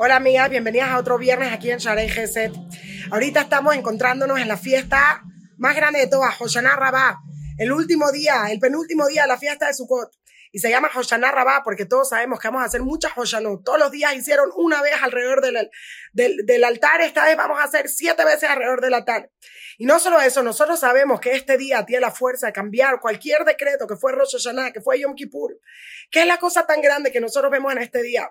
[0.00, 2.52] Hola amigas, bienvenidas a otro viernes aquí en Sharei Geset.
[3.10, 5.24] Ahorita estamos encontrándonos en la fiesta
[5.56, 7.18] más grande de todas, Hoshana Rabá,
[7.58, 10.12] el último día, el penúltimo día de la fiesta de Sukkot.
[10.52, 13.64] Y se llama Hoshana Rabá porque todos sabemos que vamos a hacer muchas Hoshanot.
[13.64, 15.68] Todos los días hicieron una vez alrededor del,
[16.12, 19.32] del, altar, esta vez vamos a hacer siete veces alrededor del altar.
[19.78, 23.44] Y no solo eso, nosotros sabemos que este día tiene la fuerza de cambiar cualquier
[23.44, 25.58] decreto que fue Rosh Hashanah, que fue Yom Kippur.
[26.08, 28.30] ¿Qué es la cosa tan grande que nosotros vemos en este día?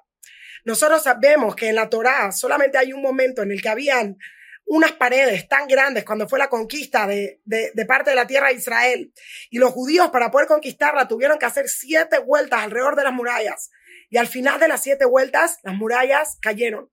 [0.68, 4.18] Nosotros sabemos que en la Torá solamente hay un momento en el que habían
[4.66, 8.50] unas paredes tan grandes cuando fue la conquista de, de, de, parte de la tierra
[8.50, 9.14] de Israel.
[9.50, 13.72] Y los judíos para poder conquistarla tuvieron que hacer siete vueltas alrededor de las murallas.
[14.10, 16.90] Y al final de las siete vueltas, las murallas cayeron.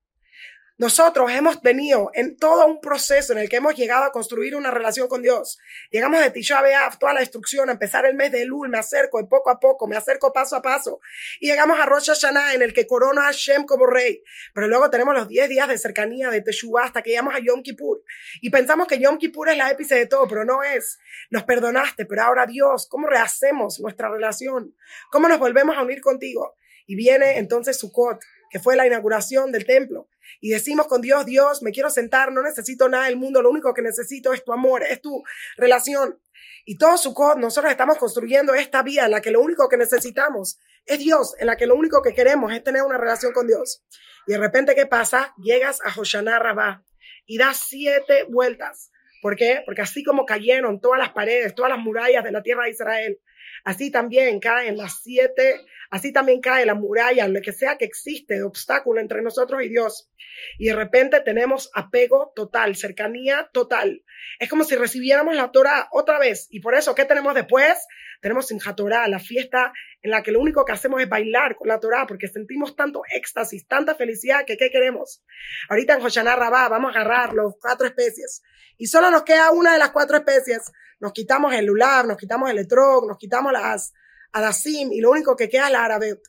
[0.76, 4.72] Nosotros hemos venido en todo un proceso en el que hemos llegado a construir una
[4.72, 5.56] relación con Dios.
[5.92, 9.18] Llegamos de Tisha B'Av, toda la destrucción, a empezar el mes de Elul, me acerco
[9.18, 10.98] de poco a poco, me acerco paso a paso.
[11.38, 14.24] Y llegamos a Rosh Hashanah, en el que corona a Hashem como rey.
[14.52, 17.62] Pero luego tenemos los 10 días de cercanía de Teshuvah hasta que llegamos a Yom
[17.62, 18.02] Kippur.
[18.40, 20.98] Y pensamos que Yom Kippur es la épice de todo, pero no es.
[21.30, 24.74] Nos perdonaste, pero ahora Dios, ¿cómo rehacemos nuestra relación?
[25.12, 26.56] ¿Cómo nos volvemos a unir contigo?
[26.86, 28.20] Y viene entonces Sukkot,
[28.54, 30.08] que fue la inauguración del templo.
[30.40, 33.74] Y decimos con Dios, Dios, me quiero sentar, no necesito nada del mundo, lo único
[33.74, 35.24] que necesito es tu amor, es tu
[35.56, 36.20] relación.
[36.64, 40.60] Y todo Sukkot, nosotros estamos construyendo esta vida en la que lo único que necesitamos
[40.86, 43.82] es Dios, en la que lo único que queremos es tener una relación con Dios.
[44.28, 45.34] Y de repente, ¿qué pasa?
[45.42, 46.84] Llegas a Hoshana Rabá
[47.26, 48.92] y das siete vueltas.
[49.20, 49.62] ¿Por qué?
[49.66, 53.18] Porque así como cayeron todas las paredes, todas las murallas de la tierra de Israel,
[53.64, 55.64] así también caen las siete
[55.94, 59.68] Así también cae la muralla, lo que sea que existe de obstáculo entre nosotros y
[59.68, 60.10] Dios.
[60.58, 64.02] Y de repente tenemos apego total, cercanía total.
[64.40, 66.48] Es como si recibiéramos la Torah otra vez.
[66.50, 67.78] Y por eso, ¿qué tenemos después?
[68.20, 69.72] Tenemos Simchat Torah, la fiesta
[70.02, 73.02] en la que lo único que hacemos es bailar con la Torah porque sentimos tanto
[73.14, 75.22] éxtasis, tanta felicidad que ¿qué queremos?
[75.68, 78.42] Ahorita en Hoshana Rabá vamos a agarrar los cuatro especies
[78.78, 80.72] y solo nos queda una de las cuatro especies.
[81.04, 83.92] Nos quitamos el lulav, nos quitamos el etrog, nos quitamos las
[84.32, 86.22] Adasim, y lo único que queda es la árabe.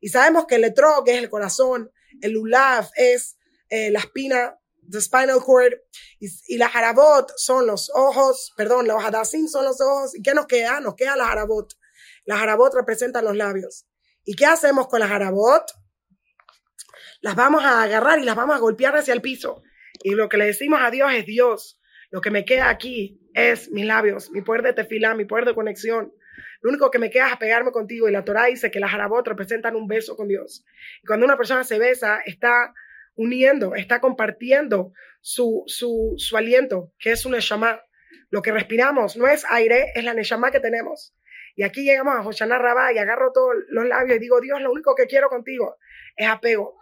[0.00, 3.38] Y sabemos que el etrog es el corazón, el lulav es
[3.68, 4.58] eh, la espina,
[4.90, 5.74] the spinal cord,
[6.18, 10.16] y, y la harabot son los ojos, perdón, los adasim son los ojos.
[10.16, 10.80] ¿Y qué nos queda?
[10.80, 11.72] Nos queda la harabot.
[12.24, 13.86] Las harabot representan los labios.
[14.24, 15.70] ¿Y qué hacemos con las harabot?
[17.20, 19.62] Las vamos a agarrar y las vamos a golpear hacia el piso.
[20.02, 21.78] Y lo que le decimos a Dios es Dios.
[22.10, 25.54] Lo que me queda aquí es mis labios, mi poder de tefilá, mi poder de
[25.54, 26.12] conexión.
[26.62, 28.08] Lo único que me queda es apegarme contigo.
[28.08, 30.64] Y la Torah dice que las harabot representan un beso con Dios.
[31.02, 32.72] Y cuando una persona se besa, está
[33.14, 37.82] uniendo, está compartiendo su, su, su aliento, que es un neshama.
[38.30, 41.14] Lo que respiramos no es aire, es la neshama que tenemos.
[41.56, 44.72] Y aquí llegamos a Hoshana Rabá y agarro todos los labios y digo, Dios, lo
[44.72, 45.76] único que quiero contigo
[46.16, 46.75] es apego.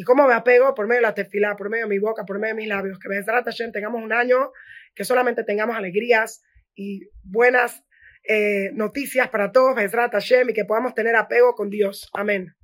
[0.00, 0.74] ¿Y cómo me apego?
[0.74, 2.98] Por medio de la tefilá, por medio de mi boca, por medio de mis labios.
[2.98, 4.50] Que Bezrat Hashem tengamos un año,
[4.94, 6.42] que solamente tengamos alegrías
[6.74, 7.84] y buenas
[8.26, 12.08] eh, noticias para todos, Bezrat Hashem, y que podamos tener apego con Dios.
[12.14, 12.54] Amén.